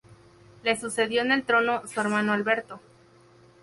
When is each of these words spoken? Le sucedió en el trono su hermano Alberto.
Le 0.63 0.75
sucedió 0.79 1.21
en 1.21 1.31
el 1.31 1.43
trono 1.43 1.83
su 1.87 1.99
hermano 2.01 2.33
Alberto. 2.33 2.79